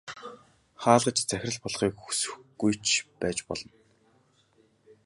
Хаалгач 0.81 1.17
захирал 1.29 1.59
болохыг 1.61 1.95
хүсэхгүй 2.03 2.73
ч 2.85 2.87
байж 3.21 3.37
болно. 3.47 3.73